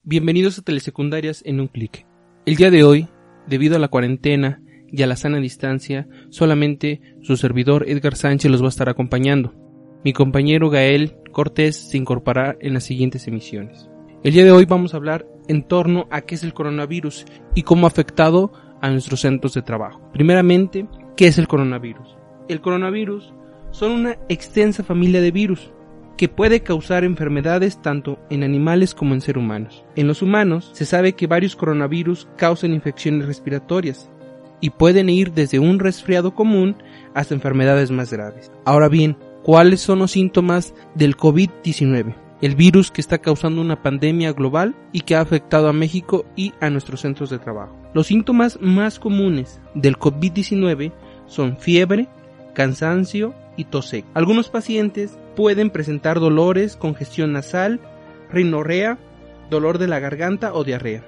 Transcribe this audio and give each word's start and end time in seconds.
Bienvenidos 0.00 0.58
a 0.58 0.62
Telesecundarias 0.62 1.42
en 1.44 1.60
un 1.60 1.68
clic. 1.68 2.06
El 2.46 2.56
día 2.56 2.70
de 2.70 2.82
hoy, 2.84 3.08
debido 3.46 3.76
a 3.76 3.78
la 3.78 3.88
cuarentena 3.88 4.62
y 4.90 5.02
a 5.02 5.06
la 5.06 5.16
sana 5.16 5.38
distancia, 5.38 6.08
solamente 6.30 7.00
su 7.22 7.36
servidor 7.36 7.88
Edgar 7.88 8.16
Sánchez 8.16 8.50
los 8.50 8.62
va 8.62 8.66
a 8.66 8.68
estar 8.70 8.88
acompañando. 8.88 9.54
Mi 10.04 10.12
compañero 10.12 10.70
Gael 10.70 11.16
Cortés 11.30 11.76
se 11.76 11.98
incorporará 11.98 12.56
en 12.60 12.74
las 12.74 12.84
siguientes 12.84 13.28
emisiones. 13.28 13.88
El 14.24 14.34
día 14.34 14.44
de 14.44 14.52
hoy 14.52 14.64
vamos 14.64 14.94
a 14.94 14.96
hablar 14.96 15.26
en 15.48 15.62
torno 15.62 16.08
a 16.10 16.22
qué 16.22 16.34
es 16.34 16.42
el 16.42 16.54
coronavirus 16.54 17.24
y 17.54 17.62
cómo 17.62 17.86
ha 17.86 17.90
afectado 17.90 18.52
a 18.80 18.90
nuestros 18.90 19.20
centros 19.20 19.54
de 19.54 19.62
trabajo. 19.62 20.00
Primeramente, 20.12 20.86
¿qué 21.16 21.28
es 21.28 21.38
el 21.38 21.48
coronavirus? 21.48 22.16
El 22.48 22.60
coronavirus 22.60 23.32
son 23.70 23.92
una 23.92 24.18
extensa 24.28 24.82
familia 24.82 25.20
de 25.20 25.30
virus 25.30 25.72
que 26.16 26.28
puede 26.28 26.60
causar 26.60 27.04
enfermedades 27.04 27.80
tanto 27.80 28.18
en 28.30 28.42
animales 28.42 28.94
como 28.94 29.14
en 29.14 29.20
seres 29.20 29.42
humanos. 29.42 29.84
En 29.96 30.06
los 30.06 30.22
humanos 30.22 30.70
se 30.72 30.84
sabe 30.84 31.14
que 31.14 31.26
varios 31.26 31.56
coronavirus 31.56 32.28
causan 32.36 32.72
infecciones 32.72 33.26
respiratorias 33.26 34.10
y 34.60 34.70
pueden 34.70 35.10
ir 35.10 35.32
desde 35.32 35.58
un 35.58 35.78
resfriado 35.78 36.34
común 36.34 36.76
hasta 37.14 37.34
enfermedades 37.34 37.90
más 37.90 38.12
graves. 38.12 38.50
Ahora 38.64 38.88
bien, 38.88 39.16
¿cuáles 39.42 39.80
son 39.80 39.98
los 39.98 40.12
síntomas 40.12 40.74
del 40.94 41.16
COVID-19? 41.16 42.14
El 42.40 42.56
virus 42.56 42.90
que 42.90 43.00
está 43.00 43.18
causando 43.18 43.60
una 43.60 43.82
pandemia 43.82 44.32
global 44.32 44.74
y 44.92 45.00
que 45.00 45.14
ha 45.14 45.20
afectado 45.20 45.68
a 45.68 45.72
México 45.72 46.24
y 46.36 46.54
a 46.60 46.70
nuestros 46.70 47.00
centros 47.00 47.30
de 47.30 47.38
trabajo. 47.38 47.76
Los 47.94 48.08
síntomas 48.08 48.58
más 48.60 48.98
comunes 48.98 49.60
del 49.74 49.96
COVID-19 49.98 50.92
son 51.26 51.56
fiebre, 51.56 52.08
cansancio 52.54 53.34
tos 53.64 53.92
Algunos 54.14 54.48
pacientes 54.48 55.18
pueden 55.36 55.70
presentar 55.70 56.20
dolores, 56.20 56.76
congestión 56.76 57.32
nasal, 57.32 57.80
rinorrea, 58.30 58.98
dolor 59.50 59.78
de 59.78 59.88
la 59.88 60.00
garganta 60.00 60.54
o 60.54 60.64
diarrea. 60.64 61.04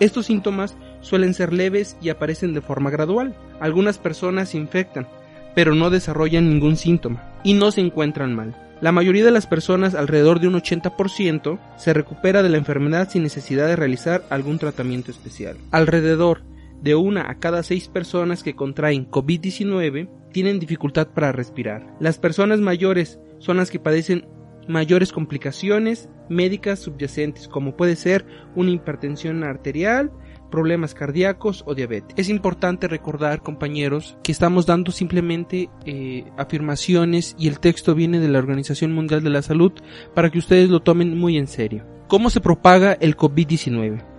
Estos 0.00 0.26
síntomas 0.26 0.76
suelen 1.00 1.34
ser 1.34 1.52
leves 1.52 1.96
y 2.00 2.08
aparecen 2.08 2.54
de 2.54 2.60
forma 2.60 2.90
gradual. 2.90 3.34
Algunas 3.60 3.98
personas 3.98 4.50
se 4.50 4.58
infectan, 4.58 5.06
pero 5.54 5.74
no 5.74 5.90
desarrollan 5.90 6.48
ningún 6.48 6.76
síntoma 6.76 7.22
y 7.44 7.54
no 7.54 7.70
se 7.70 7.80
encuentran 7.80 8.34
mal. 8.34 8.56
La 8.80 8.92
mayoría 8.92 9.24
de 9.24 9.30
las 9.30 9.46
personas, 9.46 9.94
alrededor 9.94 10.40
de 10.40 10.48
un 10.48 10.54
80%, 10.54 11.58
se 11.76 11.94
recupera 11.94 12.42
de 12.42 12.48
la 12.48 12.58
enfermedad 12.58 13.08
sin 13.08 13.22
necesidad 13.22 13.66
de 13.66 13.76
realizar 13.76 14.24
algún 14.30 14.58
tratamiento 14.58 15.10
especial. 15.10 15.56
Alrededor 15.70 16.42
de 16.84 16.94
una 16.94 17.30
a 17.30 17.38
cada 17.38 17.62
seis 17.62 17.88
personas 17.88 18.42
que 18.42 18.54
contraen 18.54 19.10
COVID-19 19.10 20.08
tienen 20.32 20.60
dificultad 20.60 21.08
para 21.08 21.32
respirar. 21.32 21.96
Las 21.98 22.18
personas 22.18 22.60
mayores 22.60 23.18
son 23.38 23.56
las 23.56 23.70
que 23.70 23.80
padecen 23.80 24.28
mayores 24.68 25.12
complicaciones 25.12 26.08
médicas 26.28 26.80
subyacentes, 26.80 27.48
como 27.48 27.76
puede 27.76 27.96
ser 27.96 28.26
una 28.54 28.70
hipertensión 28.70 29.44
arterial, 29.44 30.12
problemas 30.50 30.94
cardíacos 30.94 31.64
o 31.66 31.74
diabetes. 31.74 32.14
Es 32.16 32.28
importante 32.28 32.86
recordar, 32.86 33.42
compañeros, 33.42 34.16
que 34.22 34.32
estamos 34.32 34.66
dando 34.66 34.92
simplemente 34.92 35.70
eh, 35.86 36.24
afirmaciones 36.36 37.34
y 37.38 37.48
el 37.48 37.60
texto 37.60 37.94
viene 37.94 38.20
de 38.20 38.28
la 38.28 38.38
Organización 38.38 38.92
Mundial 38.92 39.24
de 39.24 39.30
la 39.30 39.42
Salud 39.42 39.72
para 40.14 40.30
que 40.30 40.38
ustedes 40.38 40.68
lo 40.68 40.80
tomen 40.80 41.18
muy 41.18 41.38
en 41.38 41.46
serio. 41.46 41.84
¿Cómo 42.08 42.30
se 42.30 42.40
propaga 42.40 42.92
el 42.92 43.16
COVID-19? 43.16 44.13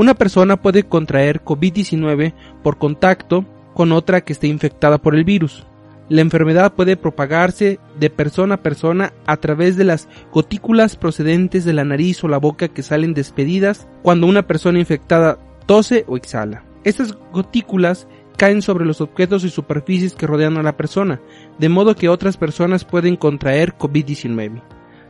Una 0.00 0.14
persona 0.14 0.56
puede 0.56 0.84
contraer 0.84 1.44
COVID-19 1.44 2.32
por 2.62 2.78
contacto 2.78 3.44
con 3.74 3.92
otra 3.92 4.22
que 4.22 4.32
esté 4.32 4.46
infectada 4.46 4.96
por 4.96 5.14
el 5.14 5.24
virus. 5.24 5.66
La 6.08 6.22
enfermedad 6.22 6.72
puede 6.72 6.96
propagarse 6.96 7.78
de 7.98 8.08
persona 8.08 8.54
a 8.54 8.62
persona 8.62 9.12
a 9.26 9.36
través 9.36 9.76
de 9.76 9.84
las 9.84 10.08
gotículas 10.32 10.96
procedentes 10.96 11.66
de 11.66 11.74
la 11.74 11.84
nariz 11.84 12.24
o 12.24 12.28
la 12.28 12.38
boca 12.38 12.68
que 12.68 12.82
salen 12.82 13.12
despedidas 13.12 13.88
cuando 14.02 14.26
una 14.26 14.46
persona 14.46 14.78
infectada 14.78 15.36
tose 15.66 16.06
o 16.08 16.16
exhala. 16.16 16.64
Estas 16.82 17.14
gotículas 17.30 18.08
caen 18.38 18.62
sobre 18.62 18.86
los 18.86 19.02
objetos 19.02 19.44
y 19.44 19.50
superficies 19.50 20.14
que 20.14 20.26
rodean 20.26 20.56
a 20.56 20.62
la 20.62 20.78
persona, 20.78 21.20
de 21.58 21.68
modo 21.68 21.94
que 21.94 22.08
otras 22.08 22.38
personas 22.38 22.86
pueden 22.86 23.16
contraer 23.16 23.76
COVID-19 23.76 24.62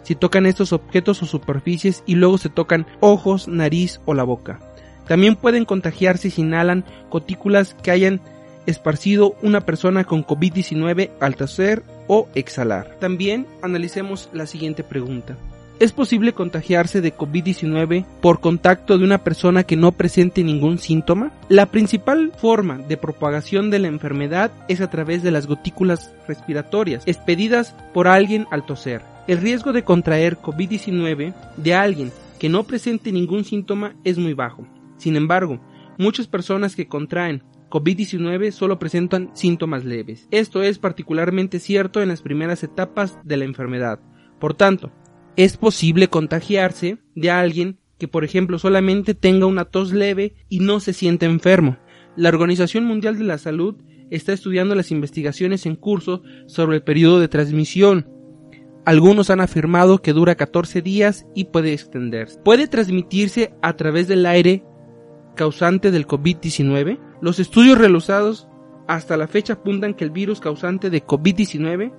si 0.02 0.14
tocan 0.14 0.46
estos 0.46 0.72
objetos 0.72 1.22
o 1.22 1.26
superficies 1.26 2.02
y 2.06 2.14
luego 2.14 2.38
se 2.38 2.48
tocan 2.48 2.86
ojos, 3.00 3.48
nariz 3.48 4.00
o 4.06 4.14
la 4.14 4.24
boca. 4.24 4.60
También 5.10 5.34
pueden 5.34 5.64
contagiarse 5.64 6.30
si 6.30 6.42
inhalan 6.42 6.84
gotículas 7.10 7.74
que 7.82 7.90
hayan 7.90 8.20
esparcido 8.66 9.34
una 9.42 9.62
persona 9.62 10.04
con 10.04 10.24
COVID-19 10.24 11.10
al 11.18 11.34
toser 11.34 11.82
o 12.06 12.28
exhalar. 12.36 12.96
También 13.00 13.44
analicemos 13.60 14.30
la 14.32 14.46
siguiente 14.46 14.84
pregunta. 14.84 15.36
¿Es 15.80 15.90
posible 15.90 16.32
contagiarse 16.32 17.00
de 17.00 17.12
COVID-19 17.12 18.04
por 18.20 18.38
contacto 18.38 18.98
de 18.98 19.04
una 19.04 19.24
persona 19.24 19.64
que 19.64 19.74
no 19.74 19.90
presente 19.90 20.44
ningún 20.44 20.78
síntoma? 20.78 21.32
La 21.48 21.66
principal 21.66 22.30
forma 22.36 22.78
de 22.78 22.96
propagación 22.96 23.68
de 23.68 23.80
la 23.80 23.88
enfermedad 23.88 24.52
es 24.68 24.80
a 24.80 24.90
través 24.90 25.24
de 25.24 25.32
las 25.32 25.48
gotículas 25.48 26.14
respiratorias 26.28 27.02
expedidas 27.06 27.74
por 27.92 28.06
alguien 28.06 28.46
al 28.52 28.64
toser. 28.64 29.02
El 29.26 29.38
riesgo 29.38 29.72
de 29.72 29.82
contraer 29.82 30.38
COVID-19 30.38 31.34
de 31.56 31.74
alguien 31.74 32.12
que 32.38 32.48
no 32.48 32.62
presente 32.62 33.10
ningún 33.10 33.44
síntoma 33.44 33.96
es 34.04 34.16
muy 34.16 34.34
bajo. 34.34 34.68
Sin 35.00 35.16
embargo, 35.16 35.62
muchas 35.96 36.26
personas 36.26 36.76
que 36.76 36.86
contraen 36.86 37.42
COVID-19 37.70 38.50
solo 38.50 38.78
presentan 38.78 39.30
síntomas 39.32 39.86
leves. 39.86 40.28
Esto 40.30 40.62
es 40.62 40.78
particularmente 40.78 41.58
cierto 41.58 42.02
en 42.02 42.08
las 42.08 42.20
primeras 42.20 42.62
etapas 42.64 43.18
de 43.24 43.38
la 43.38 43.46
enfermedad. 43.46 43.98
Por 44.38 44.52
tanto, 44.52 44.92
es 45.36 45.56
posible 45.56 46.08
contagiarse 46.08 46.98
de 47.14 47.30
alguien 47.30 47.78
que, 47.96 48.08
por 48.08 48.24
ejemplo, 48.24 48.58
solamente 48.58 49.14
tenga 49.14 49.46
una 49.46 49.64
tos 49.64 49.94
leve 49.94 50.34
y 50.50 50.60
no 50.60 50.80
se 50.80 50.92
siente 50.92 51.24
enfermo. 51.24 51.78
La 52.14 52.28
Organización 52.28 52.84
Mundial 52.84 53.16
de 53.16 53.24
la 53.24 53.38
Salud 53.38 53.76
está 54.10 54.34
estudiando 54.34 54.74
las 54.74 54.90
investigaciones 54.90 55.64
en 55.64 55.76
curso 55.76 56.22
sobre 56.46 56.76
el 56.76 56.82
periodo 56.82 57.20
de 57.20 57.28
transmisión. 57.28 58.06
Algunos 58.84 59.30
han 59.30 59.40
afirmado 59.40 60.02
que 60.02 60.12
dura 60.12 60.34
14 60.34 60.82
días 60.82 61.24
y 61.34 61.44
puede 61.44 61.72
extenderse. 61.72 62.38
¿Puede 62.44 62.68
transmitirse 62.68 63.54
a 63.62 63.76
través 63.76 64.06
del 64.06 64.26
aire 64.26 64.64
causante 65.34 65.90
del 65.90 66.06
COVID-19? 66.06 66.98
Los 67.20 67.38
estudios 67.38 67.78
realizados 67.78 68.48
hasta 68.86 69.16
la 69.16 69.28
fecha 69.28 69.54
apuntan 69.54 69.94
que 69.94 70.04
el 70.04 70.10
virus 70.10 70.40
causante 70.40 70.90
de 70.90 71.04
COVID-19 71.06 71.92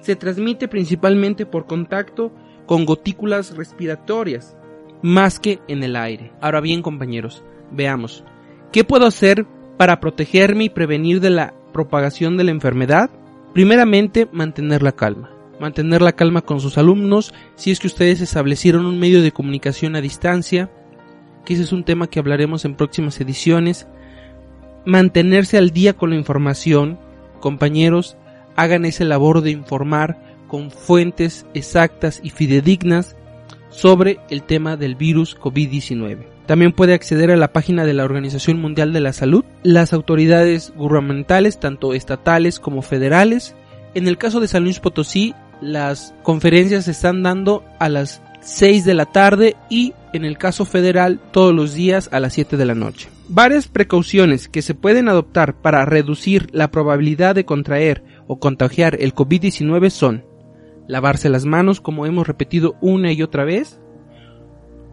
se 0.00 0.16
transmite 0.16 0.68
principalmente 0.68 1.46
por 1.46 1.66
contacto 1.66 2.32
con 2.66 2.84
gotículas 2.84 3.56
respiratorias, 3.56 4.56
más 5.02 5.40
que 5.40 5.60
en 5.68 5.82
el 5.82 5.96
aire. 5.96 6.32
Ahora 6.40 6.60
bien, 6.60 6.82
compañeros, 6.82 7.42
veamos. 7.72 8.24
¿Qué 8.72 8.84
puedo 8.84 9.06
hacer 9.06 9.46
para 9.76 10.00
protegerme 10.00 10.64
y 10.64 10.68
prevenir 10.68 11.20
de 11.20 11.30
la 11.30 11.54
propagación 11.72 12.36
de 12.36 12.44
la 12.44 12.50
enfermedad? 12.50 13.10
Primeramente, 13.54 14.28
mantener 14.32 14.82
la 14.82 14.92
calma. 14.92 15.30
Mantener 15.58 16.02
la 16.02 16.12
calma 16.12 16.42
con 16.42 16.60
sus 16.60 16.78
alumnos 16.78 17.34
si 17.56 17.70
es 17.70 17.80
que 17.80 17.88
ustedes 17.88 18.20
establecieron 18.20 18.86
un 18.86 19.00
medio 19.00 19.22
de 19.22 19.32
comunicación 19.32 19.96
a 19.96 20.00
distancia, 20.00 20.70
ese 21.54 21.62
es 21.62 21.72
un 21.72 21.84
tema 21.84 22.08
que 22.08 22.18
hablaremos 22.18 22.64
en 22.64 22.74
próximas 22.74 23.20
ediciones 23.20 23.86
mantenerse 24.84 25.58
al 25.58 25.70
día 25.70 25.92
con 25.92 26.10
la 26.10 26.16
información, 26.16 26.98
compañeros, 27.40 28.16
hagan 28.56 28.86
ese 28.86 29.04
labor 29.04 29.42
de 29.42 29.50
informar 29.50 30.18
con 30.48 30.70
fuentes 30.70 31.46
exactas 31.52 32.20
y 32.22 32.30
fidedignas 32.30 33.14
sobre 33.68 34.18
el 34.30 34.42
tema 34.42 34.76
del 34.76 34.96
virus 34.96 35.38
COVID-19. 35.38 36.26
También 36.46 36.72
puede 36.72 36.94
acceder 36.94 37.30
a 37.30 37.36
la 37.36 37.52
página 37.52 37.84
de 37.84 37.92
la 37.92 38.04
Organización 38.04 38.58
Mundial 38.58 38.94
de 38.94 39.00
la 39.00 39.12
Salud, 39.12 39.44
las 39.62 39.92
autoridades 39.92 40.72
gubernamentales, 40.74 41.60
tanto 41.60 41.92
estatales 41.92 42.58
como 42.58 42.80
federales. 42.80 43.54
En 43.92 44.08
el 44.08 44.16
caso 44.16 44.40
de 44.40 44.48
San 44.48 44.64
Luis 44.64 44.80
Potosí, 44.80 45.34
las 45.60 46.14
conferencias 46.22 46.86
se 46.86 46.92
están 46.92 47.22
dando 47.22 47.62
a 47.78 47.90
las 47.90 48.22
6 48.40 48.84
de 48.84 48.94
la 48.94 49.06
tarde 49.06 49.56
y 49.68 49.94
en 50.12 50.24
el 50.24 50.38
caso 50.38 50.64
federal 50.64 51.20
todos 51.32 51.54
los 51.54 51.74
días 51.74 52.08
a 52.12 52.20
las 52.20 52.32
7 52.34 52.56
de 52.56 52.64
la 52.64 52.74
noche. 52.74 53.08
Varias 53.28 53.68
precauciones 53.68 54.48
que 54.48 54.62
se 54.62 54.74
pueden 54.74 55.08
adoptar 55.08 55.60
para 55.60 55.84
reducir 55.84 56.48
la 56.52 56.70
probabilidad 56.70 57.34
de 57.34 57.44
contraer 57.44 58.02
o 58.26 58.38
contagiar 58.38 58.96
el 59.00 59.14
COVID-19 59.14 59.90
son 59.90 60.24
lavarse 60.86 61.28
las 61.28 61.44
manos 61.44 61.80
como 61.80 62.06
hemos 62.06 62.26
repetido 62.26 62.76
una 62.80 63.12
y 63.12 63.22
otra 63.22 63.44
vez, 63.44 63.80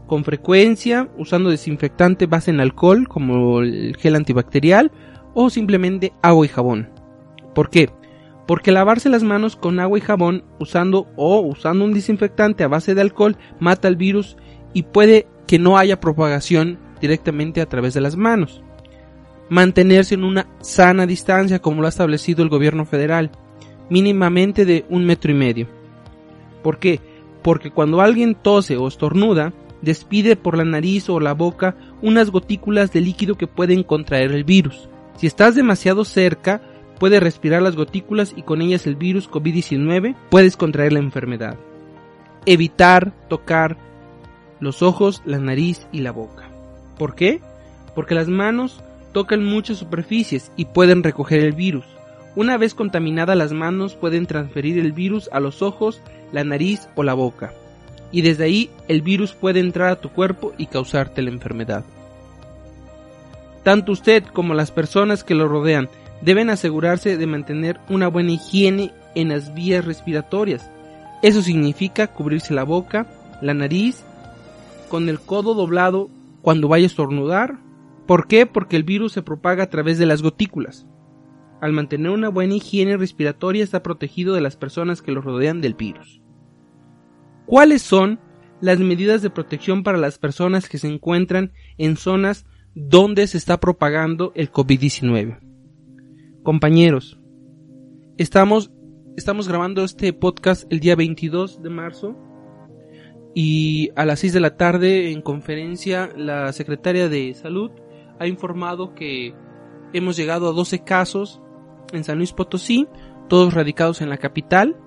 con 0.06 0.24
frecuencia, 0.24 1.10
usando 1.18 1.50
desinfectante 1.50 2.28
base 2.28 2.52
en 2.52 2.60
alcohol 2.60 3.08
como 3.08 3.62
el 3.62 3.96
gel 3.98 4.16
antibacterial 4.16 4.92
o 5.34 5.50
simplemente 5.50 6.14
agua 6.22 6.46
y 6.46 6.50
jabón. 6.50 6.90
¿Por 7.56 7.70
qué? 7.70 7.90
Porque 8.48 8.72
lavarse 8.72 9.10
las 9.10 9.24
manos 9.24 9.56
con 9.56 9.80
agua 9.80 9.98
y 9.98 10.02
jabón 10.02 10.44
usando 10.60 11.08
o 11.16 11.40
usando 11.40 11.84
un 11.84 11.94
desinfectante 11.94 12.64
a 12.64 12.68
base 12.68 12.94
de 12.94 13.02
alcohol 13.02 13.38
mata 13.60 13.88
el 13.88 13.96
virus 13.96 14.38
y 14.74 14.84
puede 14.84 15.28
que 15.48 15.58
no 15.60 15.78
haya 15.78 16.00
propagación 16.00 16.78
directamente 17.02 17.62
a 17.62 17.66
través 17.66 17.94
de 17.94 18.02
las 18.02 18.16
manos. 18.16 18.62
Mantenerse 19.50 20.16
en 20.16 20.24
una 20.24 20.48
sana 20.62 21.06
distancia 21.06 21.60
como 21.60 21.82
lo 21.82 21.88
ha 21.88 21.90
establecido 21.90 22.44
el 22.44 22.50
gobierno 22.50 22.86
federal, 22.86 23.32
mínimamente 23.90 24.66
de 24.66 24.86
un 24.90 25.06
metro 25.06 25.32
y 25.32 25.36
medio. 25.36 25.68
¿Por 26.64 26.80
qué? 26.80 27.00
Porque 27.44 27.70
cuando 27.70 28.02
alguien 28.02 28.36
tose 28.36 28.76
o 28.78 28.88
estornuda, 28.88 29.54
despide 29.82 30.36
por 30.36 30.58
la 30.58 30.66
nariz 30.66 31.10
o 31.10 31.20
la 31.20 31.34
boca 31.34 31.76
unas 32.02 32.32
gotículas 32.32 32.92
de 32.92 33.02
líquido 33.02 33.36
que 33.36 33.48
pueden 33.48 33.84
contraer 33.84 34.32
el 34.32 34.44
virus. 34.44 34.90
Si 35.16 35.28
estás 35.28 35.56
demasiado 35.56 36.04
cerca, 36.06 36.62
puedes 37.00 37.22
respirar 37.22 37.62
las 37.62 37.76
gotículas 37.76 38.34
y 38.36 38.44
con 38.44 38.62
ellas 38.62 38.88
el 38.88 38.96
virus 38.96 39.30
COVID-19 39.30 40.16
puedes 40.30 40.58
contraer 40.58 40.94
la 40.94 41.00
enfermedad. 41.00 41.58
Evitar 42.46 43.14
tocar 43.28 43.78
los 44.60 44.82
ojos, 44.82 45.22
la 45.26 45.40
nariz 45.40 45.88
y 45.92 46.00
la 46.00 46.12
boca. 46.12 46.50
¿Por 46.98 47.16
qué? 47.16 47.42
Porque 47.94 48.16
las 48.16 48.28
manos 48.28 48.82
tocan 49.12 49.44
muchas 49.44 49.78
superficies 49.78 50.52
y 50.56 50.66
pueden 50.66 51.04
recoger 51.04 51.42
el 51.42 51.54
virus. 51.54 51.86
Una 52.36 52.58
vez 52.58 52.74
contaminadas 52.74 53.38
las 53.38 53.54
manos 53.54 53.96
pueden 53.96 54.26
transferir 54.26 54.78
el 54.78 54.92
virus 54.92 55.30
a 55.32 55.40
los 55.40 55.62
ojos, 55.62 56.02
la 56.32 56.44
nariz 56.44 56.90
o 56.96 57.04
la 57.04 57.14
boca. 57.14 57.54
Y 58.12 58.22
desde 58.22 58.44
ahí 58.44 58.70
el 58.88 59.02
virus 59.02 59.34
puede 59.34 59.60
entrar 59.60 59.90
a 59.90 60.02
tu 60.02 60.10
cuerpo 60.10 60.54
y 60.58 60.68
causarte 60.68 61.22
la 61.22 61.30
enfermedad. 61.30 61.86
Tanto 63.64 63.94
usted 63.94 64.24
como 64.26 64.54
las 64.54 64.72
personas 64.72 65.24
que 65.24 65.34
lo 65.34 65.48
rodean 65.48 65.90
deben 66.26 66.50
asegurarse 66.50 67.18
de 67.18 67.28
mantener 67.28 67.80
una 67.88 68.08
buena 68.08 68.32
higiene 68.32 68.92
en 69.14 69.30
las 69.30 69.54
vías 69.54 69.86
respiratorias. 69.86 70.70
Eso 71.22 71.44
significa 71.44 72.08
cubrirse 72.08 72.54
la 72.54 72.64
boca, 72.64 73.08
la 73.42 73.54
nariz, 73.54 74.04
con 74.90 75.08
el 75.08 75.20
codo 75.20 75.54
doblado 75.54 76.10
cuando 76.42 76.68
vaya 76.68 76.86
a 76.86 76.88
estornudar. 76.88 77.60
¿Por 78.08 78.28
qué? 78.28 78.48
Porque 78.48 78.76
el 78.76 78.84
virus 78.84 79.14
se 79.14 79.22
propaga 79.22 79.64
a 79.64 79.70
través 79.70 80.00
de 80.00 80.08
las 80.08 80.24
gotículas. 80.24 80.88
Al 81.62 81.74
mantener 81.74 82.12
una 82.12 82.30
buena 82.30 82.56
higiene 82.56 82.98
respiratoria 82.98 83.64
está 83.64 83.84
protegido 83.84 84.34
de 84.34 84.42
las 84.42 84.58
personas 84.58 85.02
que 85.02 85.12
lo 85.12 85.22
rodean 85.22 85.62
del 85.62 85.76
virus. 85.76 86.22
¿Cuáles 87.46 87.84
son 87.84 88.20
las 88.62 88.80
medidas 88.80 89.22
de 89.22 89.30
protección 89.30 89.84
para 89.84 90.00
las 90.00 90.18
personas 90.18 90.70
que 90.70 90.80
se 90.80 90.88
encuentran 90.88 91.54
en 91.78 91.98
zonas 91.98 92.46
donde 92.74 93.28
se 93.28 93.38
está 93.38 93.60
propagando 93.60 94.32
el 94.36 94.52
COVID-19? 94.52 95.45
Compañeros, 96.46 97.20
estamos, 98.20 98.72
estamos 99.18 99.48
grabando 99.48 99.84
este 99.84 100.14
podcast 100.14 100.72
el 100.72 100.80
día 100.80 100.96
22 100.96 101.64
de 101.64 101.72
marzo 101.72 102.16
y 103.34 103.90
a 103.96 104.06
las 104.06 104.20
6 104.20 104.34
de 104.34 104.40
la 104.42 104.56
tarde 104.56 105.12
en 105.12 105.24
conferencia 105.24 106.12
la 106.16 106.54
secretaria 106.54 107.10
de 107.10 107.34
salud 107.34 107.72
ha 108.20 108.28
informado 108.28 108.94
que 108.94 109.34
hemos 109.92 110.18
llegado 110.18 110.48
a 110.48 110.52
12 110.52 110.84
casos 110.84 111.42
en 111.92 112.04
San 112.04 112.20
Luis 112.20 112.32
Potosí, 112.32 112.88
todos 113.28 113.56
radicados 113.56 114.02
en 114.02 114.10
la 114.10 114.18
capital. 114.18 114.78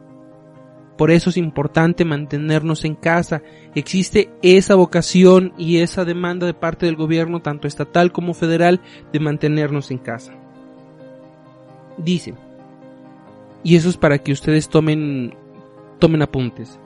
Por 0.96 1.10
eso 1.10 1.30
es 1.30 1.36
importante 1.36 2.04
mantenernos 2.04 2.84
en 2.84 2.94
casa. 2.94 3.42
Existe 3.74 4.30
esa 4.42 4.76
vocación 4.76 5.54
y 5.58 5.78
esa 5.78 6.04
demanda 6.04 6.46
de 6.46 6.54
parte 6.54 6.86
del 6.86 6.94
gobierno, 6.94 7.42
tanto 7.42 7.66
estatal 7.66 8.12
como 8.12 8.32
federal, 8.32 8.80
de 9.12 9.18
mantenernos 9.18 9.90
en 9.90 9.98
casa. 9.98 10.38
Dice, 11.98 12.34
y 13.62 13.76
eso 13.76 13.88
es 13.88 13.96
para 13.96 14.18
que 14.18 14.32
ustedes 14.32 14.68
tomen, 14.68 15.34
tomen 15.98 16.22
apuntes 16.22 16.78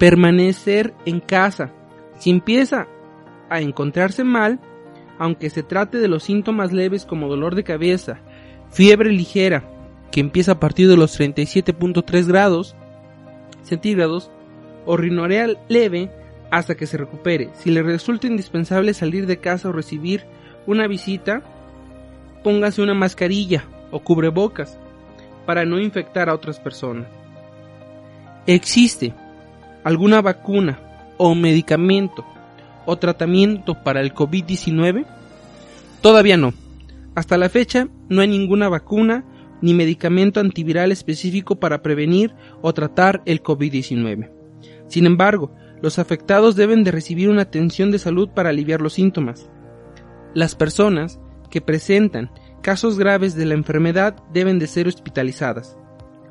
permanecer 0.00 0.94
en 1.04 1.20
casa. 1.20 1.70
Si 2.18 2.30
empieza 2.30 2.88
a 3.50 3.60
encontrarse 3.60 4.24
mal, 4.24 4.58
aunque 5.18 5.50
se 5.50 5.62
trate 5.62 5.98
de 5.98 6.08
los 6.08 6.22
síntomas 6.24 6.72
leves 6.72 7.04
como 7.04 7.28
dolor 7.28 7.54
de 7.54 7.64
cabeza, 7.64 8.18
fiebre 8.70 9.12
ligera, 9.12 9.62
que 10.10 10.20
empieza 10.20 10.52
a 10.52 10.60
partir 10.60 10.88
de 10.88 10.96
los 10.96 11.20
37.3 11.20 12.26
grados 12.26 12.74
centígrados, 13.62 14.30
o 14.86 14.96
rinorea 14.96 15.48
leve 15.68 16.10
hasta 16.50 16.76
que 16.76 16.86
se 16.86 16.96
recupere. 16.96 17.50
Si 17.52 17.70
le 17.70 17.82
resulta 17.82 18.26
indispensable 18.26 18.94
salir 18.94 19.26
de 19.26 19.36
casa 19.36 19.68
o 19.68 19.72
recibir 19.72 20.24
una 20.66 20.86
visita, 20.86 21.42
póngase 22.42 22.80
una 22.80 22.94
mascarilla 22.94 23.64
o 23.90 24.00
cubrebocas 24.00 24.78
para 25.46 25.64
no 25.64 25.80
infectar 25.80 26.28
a 26.28 26.34
otras 26.34 26.60
personas. 26.60 27.06
Existe 28.46 29.14
alguna 29.84 30.20
vacuna 30.20 30.78
o 31.16 31.34
medicamento 31.34 32.24
o 32.86 32.96
tratamiento 32.96 33.74
para 33.82 34.00
el 34.00 34.14
COVID-19? 34.14 35.06
Todavía 36.00 36.36
no. 36.36 36.52
Hasta 37.14 37.36
la 37.36 37.48
fecha 37.48 37.88
no 38.08 38.20
hay 38.20 38.28
ninguna 38.28 38.68
vacuna 38.68 39.24
ni 39.60 39.74
medicamento 39.74 40.40
antiviral 40.40 40.90
específico 40.90 41.56
para 41.60 41.82
prevenir 41.82 42.34
o 42.62 42.72
tratar 42.72 43.22
el 43.26 43.42
COVID-19. 43.42 44.30
Sin 44.86 45.06
embargo, 45.06 45.52
los 45.82 45.98
afectados 45.98 46.56
deben 46.56 46.84
de 46.84 46.90
recibir 46.90 47.28
una 47.28 47.42
atención 47.42 47.90
de 47.90 47.98
salud 47.98 48.30
para 48.30 48.50
aliviar 48.50 48.80
los 48.80 48.94
síntomas. 48.94 49.50
Las 50.34 50.54
personas 50.54 51.20
que 51.50 51.60
presentan 51.60 52.30
casos 52.60 52.98
graves 52.98 53.34
de 53.34 53.46
la 53.46 53.54
enfermedad 53.54 54.16
deben 54.32 54.58
de 54.58 54.66
ser 54.66 54.88
hospitalizadas. 54.88 55.76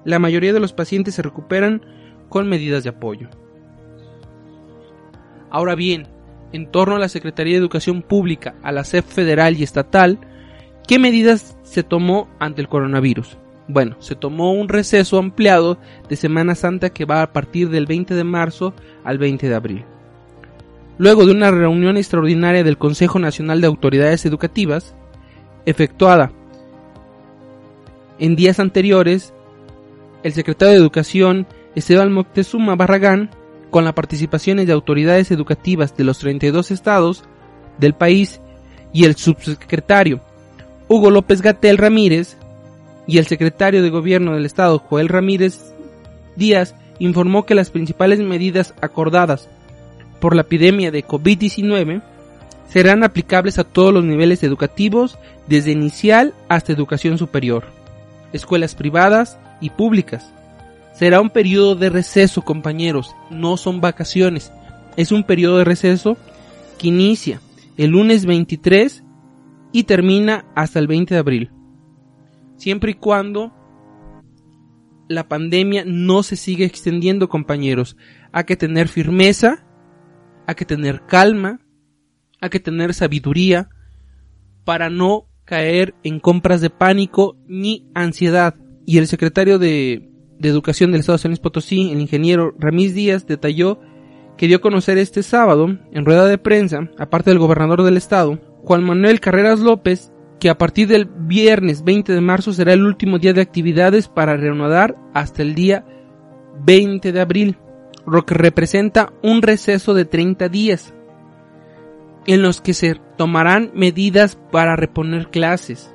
La 0.05 0.19
mayoría 0.19 0.53
de 0.53 0.59
los 0.59 0.73
pacientes 0.73 1.15
se 1.15 1.21
recuperan 1.21 1.81
con 2.29 2.47
medidas 2.47 2.83
de 2.83 2.89
apoyo. 2.89 3.29
Ahora 5.49 5.75
bien, 5.75 6.07
en 6.51 6.71
torno 6.71 6.95
a 6.95 6.99
la 6.99 7.09
Secretaría 7.09 7.53
de 7.53 7.59
Educación 7.59 8.01
Pública, 8.01 8.55
a 8.63 8.71
la 8.71 8.83
SEP 8.83 9.05
federal 9.05 9.57
y 9.57 9.63
estatal, 9.63 10.19
¿qué 10.87 10.99
medidas 10.99 11.57
se 11.63 11.83
tomó 11.83 12.29
ante 12.39 12.61
el 12.61 12.69
coronavirus? 12.69 13.37
Bueno, 13.67 13.97
se 13.99 14.15
tomó 14.15 14.53
un 14.53 14.67
receso 14.67 15.19
ampliado 15.19 15.77
de 16.07 16.15
Semana 16.15 16.55
Santa 16.55 16.89
que 16.89 17.05
va 17.05 17.21
a 17.21 17.33
partir 17.33 17.69
del 17.69 17.85
20 17.85 18.15
de 18.15 18.23
marzo 18.23 18.73
al 19.03 19.19
20 19.19 19.47
de 19.47 19.55
abril. 19.55 19.85
Luego 20.97 21.25
de 21.25 21.31
una 21.31 21.51
reunión 21.51 21.95
extraordinaria 21.95 22.63
del 22.63 22.77
Consejo 22.77 23.19
Nacional 23.19 23.61
de 23.61 23.67
Autoridades 23.67 24.25
Educativas, 24.25 24.95
efectuada. 25.69 26.31
En 28.17 28.35
días 28.35 28.59
anteriores, 28.59 29.33
el 30.23 30.33
secretario 30.33 30.73
de 30.73 30.79
Educación 30.79 31.47
Esteban 31.75 32.11
Moctezuma 32.11 32.75
Barragán 32.75 33.29
con 33.69 33.85
la 33.85 33.93
participación 33.93 34.57
de 34.57 34.71
autoridades 34.73 35.31
educativas 35.31 35.95
de 35.95 36.03
los 36.03 36.19
32 36.19 36.71
estados 36.71 37.23
del 37.77 37.93
país 37.93 38.41
y 38.91 39.05
el 39.05 39.15
subsecretario 39.15 40.21
Hugo 40.87 41.11
López 41.11 41.41
Gatel 41.41 41.77
Ramírez 41.77 42.35
y 43.05 43.19
el 43.19 43.27
secretario 43.27 43.83
de 43.83 43.91
gobierno 43.91 44.33
del 44.33 44.45
estado 44.45 44.79
Joel 44.79 45.07
Ramírez 45.07 45.71
Díaz 46.35 46.75
informó 46.97 47.45
que 47.45 47.55
las 47.55 47.69
principales 47.69 48.19
medidas 48.19 48.73
acordadas 48.81 49.49
por 50.19 50.35
la 50.35 50.41
epidemia 50.41 50.91
de 50.91 51.05
COVID-19 51.05 52.01
serán 52.71 53.03
aplicables 53.03 53.59
a 53.59 53.63
todos 53.63 53.93
los 53.93 54.03
niveles 54.03 54.43
educativos 54.43 55.17
desde 55.47 55.71
inicial 55.71 56.33
hasta 56.47 56.73
educación 56.73 57.17
superior, 57.17 57.65
escuelas 58.33 58.75
privadas 58.75 59.37
y 59.61 59.71
públicas, 59.71 60.31
Será 60.99 61.21
un 61.21 61.29
periodo 61.29 61.75
de 61.75 61.89
receso, 61.89 62.41
compañeros, 62.41 63.15
no 63.29 63.55
son 63.55 63.79
vacaciones. 63.79 64.51
Es 64.97 65.13
un 65.13 65.23
periodo 65.23 65.59
de 65.59 65.63
receso 65.63 66.17
que 66.77 66.89
inicia 66.89 67.39
el 67.77 67.91
lunes 67.91 68.25
23 68.25 69.01
y 69.71 69.83
termina 69.83 70.43
hasta 70.55 70.77
el 70.77 70.87
20 70.87 71.13
de 71.13 71.19
abril. 71.21 71.51
Siempre 72.57 72.91
y 72.91 72.93
cuando 72.95 73.53
la 75.07 75.29
pandemia 75.29 75.85
no 75.85 76.21
se 76.21 76.35
siga 76.35 76.65
extendiendo, 76.65 77.29
compañeros. 77.29 77.95
Hay 78.33 78.43
que 78.43 78.57
tener 78.57 78.89
firmeza, 78.89 79.65
hay 80.47 80.55
que 80.55 80.65
tener 80.65 81.05
calma, 81.05 81.61
hay 82.41 82.49
que 82.49 82.59
tener 82.59 82.93
sabiduría 82.93 83.69
para 84.63 84.89
no 84.89 85.25
caer 85.45 85.95
en 86.03 86.19
compras 86.19 86.61
de 86.61 86.69
pánico 86.69 87.35
ni 87.47 87.89
ansiedad. 87.93 88.55
Y 88.85 88.97
el 88.97 89.07
secretario 89.07 89.59
de 89.59 90.09
Educación 90.41 90.91
del 90.91 91.01
Estado 91.01 91.17
de 91.17 91.21
San 91.21 91.31
Luis 91.31 91.39
Potosí, 91.39 91.91
el 91.91 91.99
ingeniero 91.99 92.53
Ramírez 92.57 92.93
Díaz, 92.93 93.27
detalló 93.27 93.79
que 94.37 94.47
dio 94.47 94.57
a 94.57 94.61
conocer 94.61 94.97
este 94.97 95.21
sábado, 95.21 95.77
en 95.91 96.05
rueda 96.05 96.25
de 96.25 96.37
prensa, 96.37 96.89
aparte 96.97 97.29
del 97.29 97.39
gobernador 97.39 97.83
del 97.83 97.97
estado, 97.97 98.39
Juan 98.63 98.85
Manuel 98.85 99.19
Carreras 99.19 99.59
López, 99.59 100.13
que 100.39 100.49
a 100.49 100.57
partir 100.57 100.87
del 100.87 101.05
viernes 101.05 101.83
20 101.83 102.13
de 102.13 102.21
marzo 102.21 102.53
será 102.53 102.71
el 102.71 102.85
último 102.85 103.19
día 103.19 103.33
de 103.33 103.41
actividades 103.41 104.07
para 104.07 104.37
reanudar 104.37 104.95
hasta 105.13 105.41
el 105.41 105.55
día 105.55 105.85
20 106.63 107.11
de 107.11 107.19
abril, 107.19 107.57
lo 108.07 108.25
que 108.25 108.33
representa 108.33 109.11
un 109.21 109.41
receso 109.41 109.93
de 109.93 110.05
30 110.05 110.47
días. 110.47 110.93
En 112.25 112.41
los 112.41 112.61
que 112.61 112.73
se 112.73 112.95
tomarán 113.17 113.71
medidas 113.73 114.37
para 114.51 114.75
reponer 114.75 115.29
clases, 115.29 115.93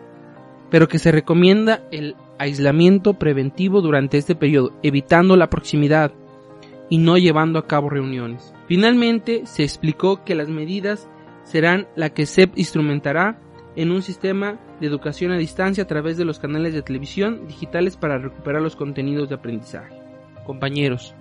pero 0.71 0.89
que 0.89 0.99
se 0.99 1.13
recomienda 1.13 1.83
el 1.91 2.17
aislamiento 2.39 3.15
preventivo 3.15 3.81
durante 3.81 4.19
este 4.19 4.35
periodo, 4.35 4.73
evitando 4.83 5.37
la 5.37 5.51
proximidad 5.51 6.13
y 6.89 6.99
no 6.99 7.17
llevando 7.17 7.59
a 7.59 7.67
cabo 7.67 7.91
reuniones. 7.91 8.53
Finalmente, 8.67 9.43
se 9.47 9.63
explicó 9.63 10.25
que 10.25 10.35
las 10.35 10.49
medidas 10.49 11.09
serán 11.45 11.87
la 11.97 12.11
que 12.11 12.27
SEP 12.27 12.57
instrumentará 12.57 13.39
en 13.77 13.91
un 13.91 14.03
sistema 14.03 14.61
de 14.81 14.87
educación 14.87 15.33
a 15.33 15.39
distancia 15.39 15.85
a 15.85 15.87
través 15.87 16.17
de 16.17 16.25
los 16.25 16.39
canales 16.39 16.75
de 16.75 16.83
televisión 16.83 17.47
digitales 17.47 17.97
para 17.97 18.19
recuperar 18.19 18.63
los 18.63 18.77
contenidos 18.77 19.29
de 19.29 19.35
aprendizaje. 19.35 19.95
Compañeros, 20.47 21.15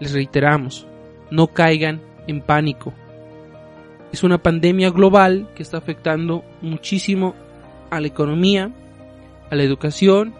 les 0.00 0.12
reiteramos, 0.12 0.86
no 1.30 1.48
caigan 1.48 2.00
en 2.26 2.40
pánico. 2.40 2.92
Es 4.12 4.22
una 4.22 4.38
pandemia 4.38 4.90
global 4.90 5.48
que 5.54 5.62
está 5.62 5.78
afectando 5.78 6.44
muchísimo 6.60 7.34
a 7.90 8.00
la 8.00 8.06
economía, 8.06 8.70
a 9.50 9.54
la 9.56 9.62
educación, 9.62 10.34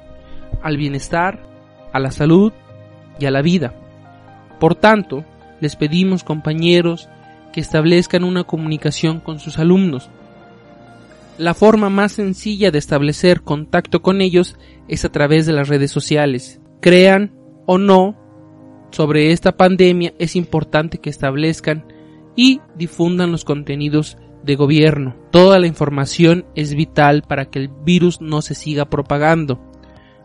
al 0.63 0.77
bienestar, 0.77 1.43
a 1.93 1.99
la 1.99 2.11
salud 2.11 2.53
y 3.19 3.27
a 3.27 3.31
la 3.31 3.43
vida. 3.43 3.75
Por 4.61 4.75
tanto, 4.75 5.25
les 5.61 5.77
pedimos 5.77 6.25
compañeros 6.25 7.09
que 7.53 7.61
establezcan 7.61 8.25
una 8.25 8.45
comunicación 8.45 9.21
con 9.21 9.39
sus 9.39 9.59
alumnos. 9.59 10.11
La 11.39 11.55
forma 11.55 11.89
más 11.89 12.13
sencilla 12.13 12.71
de 12.71 12.79
establecer 12.79 13.43
contacto 13.43 14.03
con 14.03 14.21
ellos 14.21 14.57
es 14.89 15.05
a 15.05 15.11
través 15.11 15.47
de 15.47 15.53
las 15.53 15.69
redes 15.69 15.91
sociales. 15.91 16.61
Crean 16.81 17.33
o 17.67 17.79
no 17.79 18.17
sobre 18.91 19.33
esta 19.33 19.57
pandemia 19.57 20.13
es 20.19 20.37
importante 20.37 20.99
que 20.99 21.11
establezcan 21.11 21.87
y 22.37 22.61
difundan 22.77 23.33
los 23.33 23.45
contenidos 23.45 24.17
de 24.43 24.57
gobierno. 24.57 25.17
Toda 25.31 25.59
la 25.59 25.67
información 25.67 26.45
es 26.55 26.75
vital 26.75 27.23
para 27.23 27.47
que 27.47 27.59
el 27.59 27.69
virus 27.69 28.21
no 28.21 28.43
se 28.43 28.55
siga 28.55 28.87
propagando. 28.87 29.61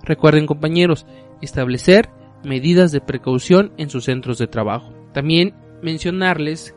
Recuerden 0.04 0.48
compañeros, 0.48 1.06
establecer 1.42 2.10
medidas 2.44 2.92
de 2.92 3.02
precaución 3.02 3.72
en 3.78 3.90
sus 3.90 4.06
centros 4.06 4.38
de 4.38 4.48
trabajo. 4.48 4.94
También 5.14 5.54
mencionarles 5.82 6.74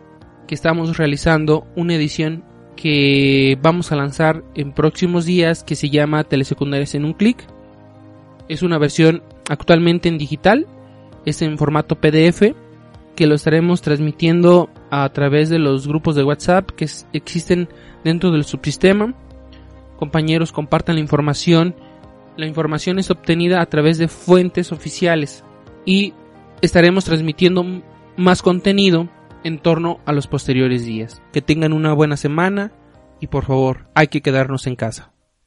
que 0.47 0.55
estamos 0.55 0.97
realizando 0.97 1.67
una 1.77 1.95
edición 1.95 2.45
que 2.77 3.59
vamos 3.63 3.93
a 3.93 3.97
lanzar 3.97 4.43
en 4.55 4.73
próximos 4.73 5.27
días 5.27 5.63
que 5.63 5.77
se 5.77 5.91
llama 5.91 6.25
Telesecundarias 6.25 6.95
en 6.95 7.05
un 7.05 7.13
clic. 7.13 7.45
Es 8.49 8.63
una 8.63 8.79
versión 8.79 9.23
actualmente 9.49 10.09
en 10.09 10.19
digital, 10.19 10.67
es 11.25 11.43
en 11.43 11.59
formato 11.59 11.97
PDF 11.97 12.55
lo 13.27 13.35
estaremos 13.35 13.83
transmitiendo 13.83 14.71
a 14.91 15.09
través 15.11 15.49
de 15.49 15.59
los 15.59 15.87
grupos 15.87 16.15
de 16.15 16.25
WhatsApp 16.25 16.71
que 16.71 16.89
existen 17.13 17.69
dentro 18.05 18.31
del 18.31 18.45
subsistema. 18.45 19.15
Compañeros, 19.97 20.53
compartan 20.53 20.97
la 20.97 21.01
información. 21.01 21.75
La 22.37 22.47
información 22.47 22.99
es 22.99 23.11
obtenida 23.11 23.61
a 23.61 23.67
través 23.67 23.99
de 23.99 24.09
fuentes 24.09 24.73
oficiales 24.73 25.45
y 25.85 26.15
estaremos 26.63 27.05
transmitiendo 27.05 27.65
más 28.17 28.43
contenido 28.43 29.09
en 29.45 29.59
torno 29.59 30.01
a 30.07 30.13
los 30.13 30.27
posteriores 30.27 30.85
días. 30.85 31.23
Que 31.33 31.43
tengan 31.43 31.73
una 31.73 31.93
buena 31.93 32.17
semana 32.17 32.73
y 33.21 33.27
por 33.27 33.45
favor 33.45 33.87
hay 33.95 34.09
que 34.09 34.23
quedarnos 34.23 34.67
en 34.67 34.77
casa. 34.77 35.10